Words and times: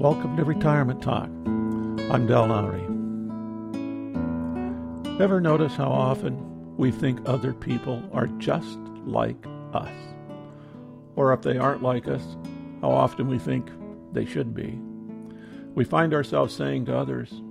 Welcome 0.00 0.34
to 0.38 0.44
Retirement 0.44 1.02
Talk. 1.02 1.28
I'm 2.10 2.26
Del 2.26 2.46
Lowry. 2.46 2.80
Ever 5.22 5.42
notice 5.42 5.76
how 5.76 5.90
often 5.90 6.74
we 6.78 6.90
think 6.90 7.20
other 7.26 7.52
people 7.52 8.02
are 8.10 8.26
just 8.38 8.78
like 9.04 9.36
us? 9.74 9.92
Or 11.16 11.34
if 11.34 11.42
they 11.42 11.58
aren't 11.58 11.82
like 11.82 12.08
us, 12.08 12.22
how 12.80 12.90
often 12.90 13.28
we 13.28 13.38
think 13.38 13.70
they 14.14 14.24
should 14.24 14.54
be? 14.54 14.80
We 15.74 15.84
find 15.84 16.14
ourselves 16.14 16.56
saying 16.56 16.86
to 16.86 16.96
others, 16.96 17.42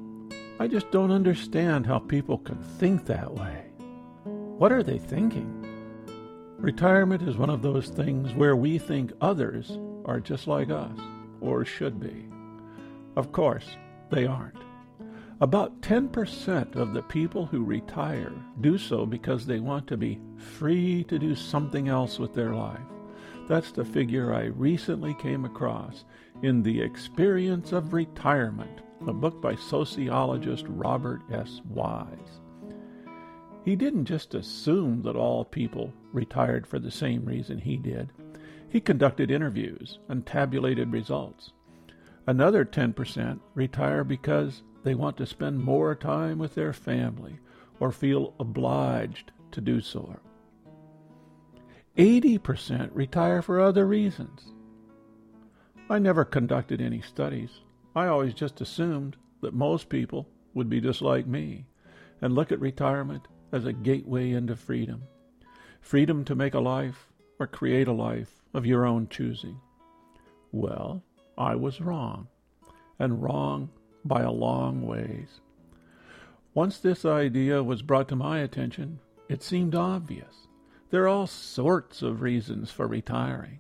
I 0.59 0.65
just 0.67 0.89
don't 0.89 1.11
understand 1.11 1.85
how 1.85 1.99
people 1.99 2.39
can 2.39 2.63
think 2.63 3.05
that 3.05 3.31
way. 3.31 3.65
What 4.23 4.71
are 4.71 4.81
they 4.81 4.97
thinking? 4.97 5.67
Retirement 6.57 7.21
is 7.21 7.37
one 7.37 7.51
of 7.51 7.61
those 7.61 7.89
things 7.89 8.33
where 8.33 8.55
we 8.55 8.79
think 8.79 9.13
others 9.21 9.77
are 10.05 10.19
just 10.19 10.47
like 10.47 10.71
us, 10.71 10.97
or 11.41 11.63
should 11.63 11.99
be. 11.99 12.25
Of 13.19 13.33
course, 13.33 13.75
they 14.11 14.25
aren't. 14.25 14.63
About 15.41 15.81
10% 15.81 16.77
of 16.77 16.93
the 16.93 17.01
people 17.01 17.45
who 17.45 17.65
retire 17.65 18.31
do 18.61 18.77
so 18.77 19.05
because 19.05 19.45
they 19.45 19.59
want 19.59 19.87
to 19.87 19.97
be 19.97 20.21
free 20.37 21.03
to 21.09 21.19
do 21.19 21.35
something 21.35 21.89
else 21.89 22.17
with 22.17 22.33
their 22.33 22.53
life. 22.53 22.79
That's 23.49 23.73
the 23.73 23.83
figure 23.83 24.33
I 24.33 24.45
recently 24.45 25.15
came 25.15 25.43
across 25.43 26.05
in 26.43 26.63
The 26.63 26.79
Experience 26.79 27.73
of 27.73 27.91
Retirement, 27.91 28.79
a 29.05 29.11
book 29.11 29.41
by 29.41 29.55
sociologist 29.55 30.63
Robert 30.69 31.21
S. 31.29 31.59
Weiss. 31.67 32.39
He 33.65 33.75
didn't 33.75 34.05
just 34.05 34.33
assume 34.33 35.01
that 35.01 35.17
all 35.17 35.43
people 35.43 35.91
retired 36.13 36.65
for 36.65 36.79
the 36.79 36.89
same 36.89 37.25
reason 37.25 37.57
he 37.57 37.75
did. 37.75 38.13
He 38.69 38.79
conducted 38.79 39.29
interviews 39.29 39.99
and 40.07 40.25
tabulated 40.25 40.93
results. 40.93 41.51
Another 42.29 42.63
10% 42.63 43.39
retire 43.55 44.03
because 44.03 44.61
they 44.83 44.93
want 44.93 45.17
to 45.17 45.25
spend 45.25 45.63
more 45.63 45.95
time 45.95 46.37
with 46.37 46.53
their 46.53 46.73
family 46.73 47.39
or 47.79 47.91
feel 47.91 48.35
obliged 48.39 49.31
to 49.49 49.59
do 49.59 49.81
so. 49.81 50.15
80% 51.97 52.91
retire 52.93 53.41
for 53.41 53.59
other 53.59 53.87
reasons. 53.87 54.53
I 55.89 55.97
never 55.97 56.23
conducted 56.23 56.81
any 56.81 57.01
studies. 57.01 57.49
I 57.95 58.05
always 58.05 58.35
just 58.35 58.61
assumed 58.61 59.17
that 59.41 59.55
most 59.55 59.89
people 59.89 60.29
would 60.53 60.69
be 60.69 60.79
just 60.79 61.01
like 61.01 61.25
me 61.25 61.65
and 62.21 62.35
look 62.35 62.51
at 62.51 62.59
retirement 62.59 63.27
as 63.51 63.65
a 63.65 63.73
gateway 63.73 64.33
into 64.33 64.55
freedom. 64.55 65.01
Freedom 65.81 66.23
to 66.25 66.35
make 66.35 66.53
a 66.53 66.59
life 66.59 67.07
or 67.39 67.47
create 67.47 67.87
a 67.87 67.91
life 67.91 68.43
of 68.53 68.67
your 68.67 68.85
own 68.85 69.07
choosing. 69.09 69.59
Well, 70.51 71.03
I 71.39 71.55
was 71.55 71.79
wrong, 71.79 72.27
and 72.99 73.23
wrong 73.23 73.69
by 74.03 74.21
a 74.21 74.31
long 74.31 74.85
ways. 74.85 75.39
Once 76.53 76.77
this 76.79 77.05
idea 77.05 77.63
was 77.63 77.81
brought 77.81 78.09
to 78.09 78.15
my 78.15 78.39
attention, 78.39 78.99
it 79.29 79.41
seemed 79.41 79.73
obvious. 79.73 80.47
There 80.89 81.03
are 81.03 81.07
all 81.07 81.27
sorts 81.27 82.01
of 82.01 82.21
reasons 82.21 82.71
for 82.71 82.87
retiring. 82.87 83.59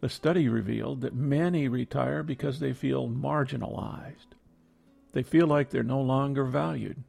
The 0.00 0.08
study 0.08 0.48
revealed 0.48 1.02
that 1.02 1.14
many 1.14 1.68
retire 1.68 2.22
because 2.22 2.60
they 2.60 2.72
feel 2.72 3.08
marginalized. 3.08 4.34
They 5.12 5.22
feel 5.22 5.46
like 5.46 5.70
they're 5.70 5.82
no 5.82 6.00
longer 6.00 6.44
valued. 6.44 7.02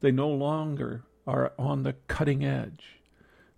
They 0.00 0.10
no 0.10 0.28
longer 0.28 1.04
are 1.26 1.52
on 1.58 1.82
the 1.82 1.94
cutting 2.06 2.44
edge. 2.44 3.00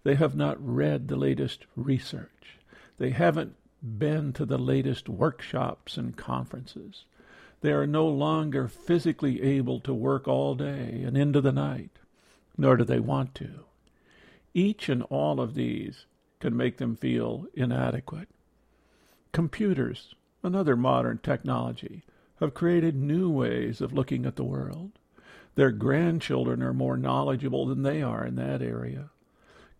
They 0.02 0.14
have 0.14 0.34
not 0.34 0.56
read 0.60 1.08
the 1.08 1.16
latest 1.16 1.66
research. 1.76 2.58
They 2.96 3.10
haven't 3.10 3.54
been 3.82 4.32
to 4.32 4.44
the 4.44 4.58
latest 4.58 5.08
workshops 5.08 5.96
and 5.96 6.16
conferences. 6.16 7.04
They 7.60 7.72
are 7.72 7.86
no 7.86 8.06
longer 8.06 8.68
physically 8.68 9.42
able 9.42 9.80
to 9.80 9.94
work 9.94 10.28
all 10.28 10.54
day 10.54 11.02
and 11.04 11.16
into 11.16 11.40
the 11.40 11.52
night, 11.52 11.90
nor 12.56 12.76
do 12.76 12.84
they 12.84 13.00
want 13.00 13.34
to. 13.36 13.64
Each 14.54 14.88
and 14.88 15.02
all 15.04 15.40
of 15.40 15.54
these 15.54 16.06
can 16.40 16.56
make 16.56 16.78
them 16.78 16.96
feel 16.96 17.46
inadequate. 17.54 18.28
Computers, 19.32 20.14
another 20.42 20.76
modern 20.76 21.18
technology, 21.18 22.04
have 22.40 22.54
created 22.54 22.96
new 22.96 23.28
ways 23.28 23.80
of 23.80 23.92
looking 23.92 24.24
at 24.24 24.36
the 24.36 24.44
world. 24.44 24.92
Their 25.56 25.72
grandchildren 25.72 26.62
are 26.62 26.72
more 26.72 26.96
knowledgeable 26.96 27.66
than 27.66 27.82
they 27.82 28.00
are 28.00 28.24
in 28.24 28.36
that 28.36 28.62
area. 28.62 29.10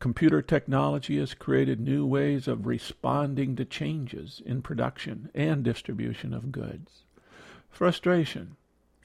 Computer 0.00 0.40
technology 0.40 1.18
has 1.18 1.34
created 1.34 1.80
new 1.80 2.06
ways 2.06 2.46
of 2.46 2.66
responding 2.66 3.56
to 3.56 3.64
changes 3.64 4.40
in 4.46 4.62
production 4.62 5.28
and 5.34 5.64
distribution 5.64 6.32
of 6.32 6.52
goods. 6.52 7.02
Frustration 7.68 8.56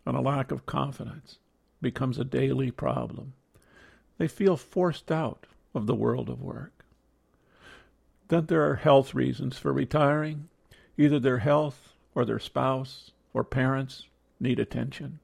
and 0.06 0.16
a 0.16 0.22
lack 0.22 0.52
of 0.52 0.68
confidence 0.68 1.40
becomes 1.82 2.20
a 2.20 2.24
daily 2.24 2.70
problem. 2.70 3.34
They 4.20 4.28
feel 4.28 4.56
forced 4.56 5.12
out 5.12 5.48
of 5.74 5.88
the 5.88 5.96
world 5.96 6.30
of 6.30 6.44
work. 6.44 6.86
Then 8.28 8.46
there 8.46 8.70
are 8.70 8.76
health 8.76 9.16
reasons 9.16 9.58
for 9.58 9.74
retiring. 9.74 10.48
Either 10.96 11.20
their 11.20 11.40
health 11.40 11.94
or 12.14 12.24
their 12.24 12.40
spouse 12.40 13.12
or 13.34 13.44
parents 13.44 14.08
need 14.40 14.60
attention. 14.60 15.18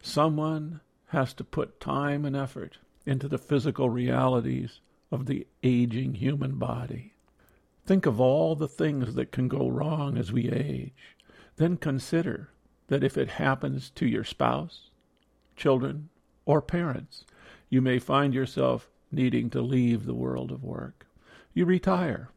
Someone 0.00 0.80
has 1.08 1.32
to 1.34 1.44
put 1.44 1.78
time 1.78 2.24
and 2.24 2.34
effort 2.34 2.78
into 3.06 3.28
the 3.28 3.38
physical 3.38 3.88
realities 3.88 4.80
of 5.12 5.26
the 5.26 5.46
aging 5.62 6.14
human 6.14 6.58
body. 6.58 7.12
Think 7.84 8.06
of 8.06 8.20
all 8.20 8.56
the 8.56 8.66
things 8.66 9.14
that 9.14 9.30
can 9.30 9.46
go 9.46 9.68
wrong 9.68 10.16
as 10.16 10.32
we 10.32 10.50
age. 10.50 11.16
Then 11.56 11.76
consider 11.76 12.50
that 12.88 13.04
if 13.04 13.16
it 13.18 13.28
happens 13.28 13.90
to 13.90 14.06
your 14.06 14.24
spouse, 14.24 14.90
children, 15.56 16.08
or 16.44 16.62
parents, 16.62 17.24
you 17.68 17.80
may 17.80 17.98
find 17.98 18.34
yourself 18.34 18.88
needing 19.10 19.50
to 19.50 19.60
leave 19.60 20.04
the 20.04 20.14
world 20.14 20.50
of 20.50 20.64
work. 20.64 21.06
You 21.52 21.66
retire. 21.66 22.30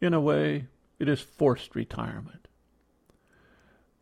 In 0.00 0.14
a 0.14 0.20
way, 0.20 0.66
it 0.98 1.08
is 1.08 1.20
forced 1.20 1.74
retirement. 1.74 2.48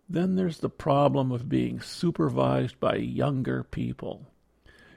Then 0.08 0.36
there's 0.36 0.58
the 0.58 0.70
problem 0.70 1.32
of 1.32 1.48
being 1.48 1.80
supervised 1.80 2.78
by 2.78 2.96
younger 2.96 3.64
people. 3.64 4.30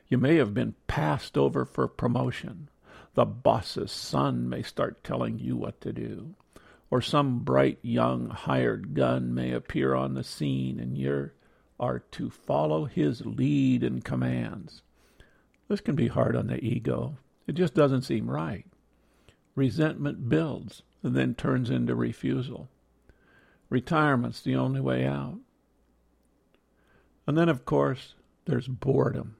You 0.07 0.17
may 0.17 0.35
have 0.35 0.53
been 0.53 0.75
passed 0.87 1.37
over 1.37 1.65
for 1.65 1.87
promotion. 1.87 2.69
The 3.15 3.25
boss's 3.25 3.91
son 3.91 4.49
may 4.49 4.61
start 4.61 5.03
telling 5.03 5.39
you 5.39 5.55
what 5.55 5.81
to 5.81 5.91
do. 5.91 6.35
Or 6.91 7.01
some 7.01 7.39
bright 7.39 7.79
young 7.81 8.29
hired 8.29 8.93
gun 8.93 9.33
may 9.33 9.51
appear 9.51 9.93
on 9.93 10.13
the 10.13 10.23
scene 10.23 10.79
and 10.79 10.97
you 10.97 11.31
are 11.79 11.99
to 11.99 12.29
follow 12.29 12.85
his 12.85 13.25
lead 13.25 13.83
and 13.83 14.03
commands. 14.03 14.81
This 15.67 15.81
can 15.81 15.95
be 15.95 16.07
hard 16.07 16.35
on 16.35 16.47
the 16.47 16.63
ego. 16.63 17.17
It 17.47 17.53
just 17.53 17.73
doesn't 17.73 18.01
seem 18.01 18.29
right. 18.29 18.65
Resentment 19.55 20.29
builds 20.29 20.83
and 21.03 21.15
then 21.15 21.35
turns 21.35 21.69
into 21.69 21.95
refusal. 21.95 22.69
Retirement's 23.69 24.41
the 24.41 24.55
only 24.55 24.81
way 24.81 25.05
out. 25.05 25.37
And 27.27 27.37
then, 27.37 27.49
of 27.49 27.65
course, 27.65 28.15
there's 28.45 28.67
boredom. 28.67 29.35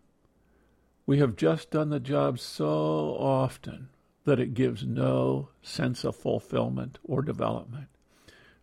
We 1.09 1.17
have 1.17 1.35
just 1.35 1.71
done 1.71 1.89
the 1.89 1.99
job 1.99 2.37
so 2.37 3.15
often 3.17 3.89
that 4.25 4.39
it 4.39 4.53
gives 4.53 4.85
no 4.85 5.49
sense 5.63 6.03
of 6.03 6.15
fulfillment 6.15 6.99
or 7.03 7.23
development. 7.23 7.87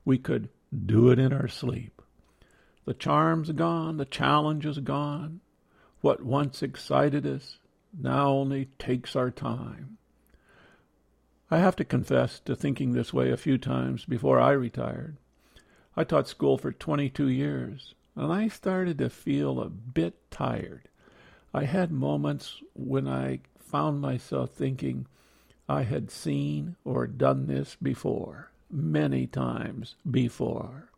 We 0.04 0.18
could 0.18 0.50
do 0.72 1.10
it 1.10 1.18
in 1.18 1.32
our 1.32 1.48
sleep. 1.48 2.00
The 2.84 2.94
charm's 2.94 3.50
gone, 3.50 3.96
the 3.96 4.04
challenge 4.04 4.64
is 4.64 4.78
gone. 4.78 5.40
What 6.02 6.24
once 6.24 6.62
excited 6.62 7.26
us 7.26 7.58
now 7.92 8.28
only 8.28 8.66
takes 8.78 9.16
our 9.16 9.32
time. 9.32 9.98
I 11.50 11.58
have 11.58 11.74
to 11.74 11.84
confess 11.84 12.38
to 12.44 12.54
thinking 12.54 12.92
this 12.92 13.12
way 13.12 13.32
a 13.32 13.36
few 13.36 13.59
times 13.59 14.04
before 14.04 14.38
I 14.38 14.53
retired. 14.53 15.16
I 15.97 16.04
taught 16.04 16.28
school 16.28 16.59
for 16.59 16.71
22 16.71 17.26
years, 17.26 17.97
and 18.15 18.32
I 18.32 18.47
started 18.47 18.98
to 18.98 19.10
feel 19.10 19.60
a 19.60 19.68
bit 19.68 20.30
tired. 20.30 20.88
I 21.56 21.64
had 21.64 21.91
moments 21.91 22.60
when 22.74 23.08
I 23.08 23.41
found 23.58 24.03
myself 24.03 24.50
thinking 24.50 25.06
I 25.66 25.84
had 25.84 26.10
seen 26.10 26.76
or 26.84 27.06
done 27.06 27.47
this 27.47 27.78
before, 27.80 28.50
many 28.70 29.26
times 29.26 29.94
before. 30.08 30.91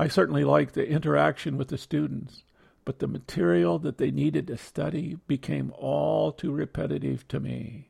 I 0.00 0.08
certainly 0.08 0.42
liked 0.42 0.74
the 0.74 0.88
interaction 0.88 1.56
with 1.56 1.68
the 1.68 1.78
students, 1.78 2.42
but 2.84 2.98
the 2.98 3.06
material 3.06 3.78
that 3.78 3.98
they 3.98 4.10
needed 4.10 4.48
to 4.48 4.56
study 4.56 5.18
became 5.28 5.72
all 5.78 6.32
too 6.32 6.50
repetitive 6.50 7.28
to 7.28 7.38
me. 7.38 7.88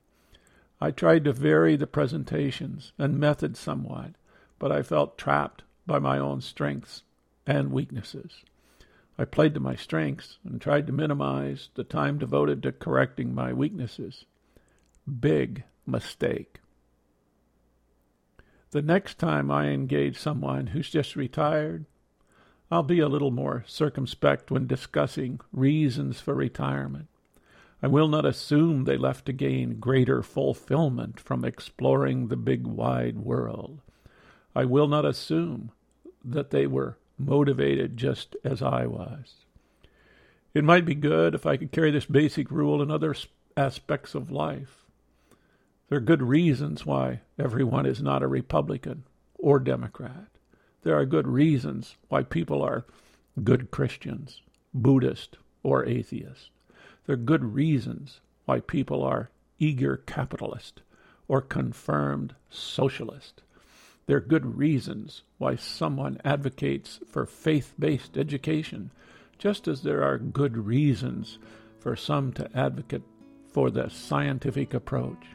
I 0.79 0.91
tried 0.91 1.25
to 1.25 1.33
vary 1.33 1.75
the 1.75 1.87
presentations 1.87 2.93
and 2.99 3.19
methods 3.19 3.59
somewhat, 3.59 4.11
but 4.59 4.71
I 4.71 4.83
felt 4.83 5.17
trapped 5.17 5.63
by 5.87 6.01
my 6.01 6.19
own 6.19 6.43
strengths 6.43 7.03
and 7.47 7.73
weaknesses. 7.73 8.45
I 9.21 9.27
played 9.27 9.53
to 9.53 9.61
my 9.61 9.77
strengths 9.77 10.39
and 10.47 10.59
tried 10.59 10.87
to 10.87 10.95
minimize 10.95 11.69
the 11.75 11.85
time 11.85 12.17
devoted 12.17 12.63
to 12.63 12.73
correcting 12.73 13.35
my 13.35 13.53
weaknesses. 13.53 14.25
Big 15.21 15.65
mistake. 15.87 16.61
The 18.71 18.81
next 18.81 19.19
time 19.19 19.51
I 19.51 19.67
engage 19.67 20.17
someone 20.17 20.69
who's 20.69 20.89
just 20.89 21.17
retired, 21.17 21.85
I'll 22.71 22.83
be 22.83 22.99
a 23.01 23.11
little 23.11 23.31
more 23.31 23.63
circumspect 23.67 24.51
when 24.51 24.67
discussing 24.67 25.41
reasons 25.53 26.19
for 26.19 26.33
retirement. 26.33 27.09
I 27.83 27.89
will 27.89 28.09
not 28.09 28.25
assume 28.25 28.85
they 28.85 28.97
left 28.97 29.27
to 29.27 29.35
gain 29.35 29.81
greater 29.81 30.23
fulfillment 30.23 31.21
from 31.21 31.45
exploring 31.45 32.29
the 32.29 32.37
big 32.37 32.67
wide 32.67 33.19
world. 33.19 33.83
I 34.57 34.65
will 34.65 34.89
not 34.89 35.05
assume 35.05 35.73
that 36.25 36.53
they 36.53 36.67
were 36.67 36.97
motivated 37.21 37.97
just 37.97 38.35
as 38.45 38.63
I 38.63 38.87
was. 38.87 39.35
It 40.55 40.65
might 40.65 40.85
be 40.85 40.95
good 40.95 41.35
if 41.35 41.47
I 41.47 41.57
could 41.57 41.71
carry 41.71 41.91
this 41.91 42.07
basic 42.07 42.51
rule 42.51 42.83
in 42.83 42.91
other 42.91 43.15
aspects 43.57 44.15
of 44.15 44.31
life. 44.31 44.85
There 45.89 45.99
are 45.99 46.03
good 46.03 46.23
reasons 46.23 46.87
why 46.87 47.21
everyone 47.39 47.87
is 47.87 48.03
not 48.03 48.23
a 48.23 48.29
Republican 48.29 49.05
or 49.39 49.59
Democrat. 49.59 50.29
There 50.83 50.97
are 50.97 51.05
good 51.05 51.29
reasons 51.29 51.97
why 52.09 52.23
people 52.23 52.63
are 52.63 52.87
good 53.45 53.71
Christians, 53.71 54.43
Buddhist, 54.73 55.37
or 55.63 55.85
atheist. 55.85 56.51
There 57.07 57.15
are 57.15 57.17
good 57.17 57.45
reasons 57.45 58.21
why 58.45 58.61
people 58.61 59.03
are 59.03 59.31
eager 59.59 59.99
capitalist 59.99 60.83
or 61.29 61.41
confirmed 61.41 62.35
socialist. 62.51 63.43
There 64.11 64.17
are 64.17 64.21
good 64.21 64.59
reasons 64.59 65.23
why 65.39 65.55
someone 65.55 66.21
advocates 66.25 66.99
for 67.07 67.27
faith 67.27 67.75
based 67.79 68.19
education, 68.19 68.91
just 69.39 69.69
as 69.69 69.83
there 69.83 70.03
are 70.03 70.19
good 70.19 70.57
reasons 70.57 71.39
for 71.79 71.95
some 71.95 72.33
to 72.33 72.51
advocate 72.53 73.05
for 73.53 73.71
the 73.71 73.89
scientific 73.89 74.75
approach. 74.75 75.29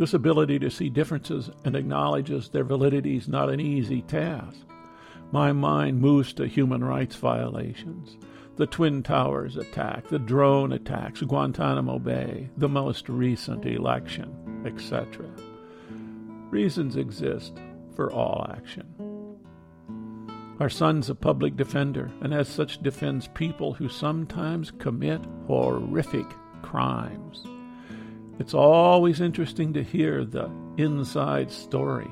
This 0.00 0.14
ability 0.14 0.58
to 0.58 0.68
see 0.68 0.88
differences 0.88 1.48
and 1.64 1.76
acknowledges 1.76 2.48
their 2.48 2.64
validity 2.64 3.16
is 3.18 3.28
not 3.28 3.48
an 3.48 3.60
easy 3.60 4.02
task. 4.02 4.66
My 5.30 5.52
mind 5.52 6.00
moves 6.00 6.32
to 6.32 6.48
human 6.48 6.82
rights 6.82 7.14
violations, 7.14 8.16
the 8.56 8.66
Twin 8.66 9.04
Towers 9.04 9.56
attack, 9.56 10.08
the 10.08 10.18
drone 10.18 10.72
attacks, 10.72 11.20
Guantanamo 11.20 12.00
Bay, 12.00 12.50
the 12.56 12.68
most 12.68 13.08
recent 13.08 13.64
election, 13.64 14.64
etc. 14.66 15.30
Reasons 16.52 16.96
exist 16.96 17.54
for 17.96 18.12
all 18.12 18.46
action. 18.54 18.86
Our 20.60 20.68
son's 20.68 21.08
a 21.08 21.14
public 21.14 21.56
defender, 21.56 22.10
and 22.20 22.34
as 22.34 22.46
such 22.46 22.82
defends 22.82 23.26
people 23.28 23.72
who 23.72 23.88
sometimes 23.88 24.70
commit 24.70 25.22
horrific 25.46 26.26
crimes. 26.60 27.46
It's 28.38 28.52
always 28.52 29.22
interesting 29.22 29.72
to 29.72 29.82
hear 29.82 30.26
the 30.26 30.50
inside 30.76 31.50
story 31.50 32.10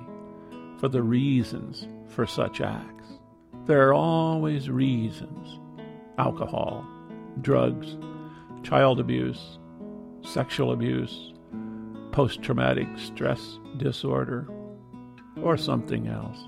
for 0.78 0.88
the 0.88 1.02
reasons 1.02 1.86
for 2.08 2.26
such 2.26 2.62
acts. 2.62 3.18
There 3.66 3.88
are 3.88 3.94
always 3.94 4.70
reasons 4.70 5.60
alcohol, 6.16 6.86
drugs, 7.42 7.98
child 8.62 9.00
abuse, 9.00 9.58
sexual 10.22 10.72
abuse, 10.72 11.34
post 12.12 12.42
traumatic 12.42 12.88
stress 12.96 13.58
disorder, 13.76 14.48
or 15.42 15.56
something 15.56 16.08
else. 16.08 16.38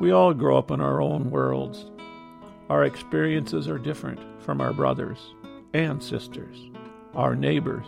We 0.00 0.10
all 0.10 0.34
grow 0.34 0.58
up 0.58 0.70
in 0.70 0.80
our 0.80 1.00
own 1.00 1.30
worlds. 1.30 1.86
Our 2.68 2.84
experiences 2.84 3.68
are 3.68 3.78
different 3.78 4.20
from 4.42 4.60
our 4.60 4.72
brothers 4.72 5.34
and 5.74 6.02
sisters 6.02 6.70
our 7.14 7.36
neighbors, 7.36 7.86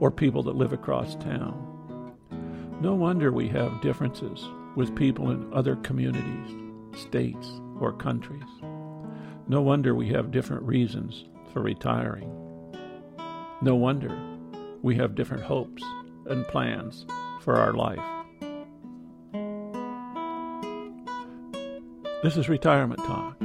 or 0.00 0.10
people 0.10 0.42
that 0.42 0.56
live 0.56 0.72
across 0.72 1.14
town. 1.16 2.14
No 2.80 2.94
wonder 2.94 3.30
we 3.30 3.46
have 3.48 3.82
differences 3.82 4.42
with 4.74 4.96
people 4.96 5.30
in 5.30 5.52
other 5.52 5.76
communities, 5.76 6.56
states, 6.96 7.60
or 7.78 7.92
countries. 7.92 8.42
No 9.48 9.60
wonder 9.60 9.94
we 9.94 10.08
have 10.08 10.30
different 10.30 10.62
reasons 10.62 11.26
for 11.52 11.60
retiring. 11.60 12.30
No 13.60 13.74
wonder 13.74 14.16
we 14.82 14.96
have 14.96 15.14
different 15.14 15.42
hopes 15.42 15.82
and 16.26 16.46
plans 16.48 17.06
for 17.42 17.56
our 17.56 17.72
life. 17.72 17.98
This 22.22 22.36
is 22.36 22.48
Retirement 22.48 23.00
Talk. 23.04 23.36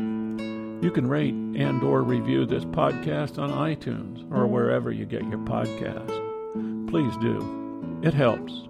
You 0.84 0.92
can 0.92 1.08
rate 1.08 1.34
and 1.34 1.82
or 1.84 2.02
review 2.02 2.46
this 2.46 2.66
podcast 2.66 3.40
on 3.40 3.52
iTunes 3.52 4.30
or 4.32 4.48
wherever 4.48 4.92
you 4.92 5.06
get 5.06 5.24
your 5.30 5.40
podcast. 5.40 6.10
Please 6.90 7.16
do. 7.18 8.00
It 8.04 8.14
helps. 8.14 8.68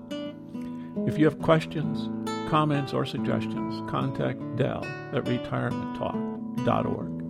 If 1.08 1.18
you 1.18 1.26
have 1.26 1.40
questions, 1.40 2.10
comments, 2.50 2.94
or 2.94 3.06
suggestions, 3.06 3.90
contact 3.90 4.40
Del 4.58 4.86
at 5.14 5.24
retirementtalk.org. 5.24 7.23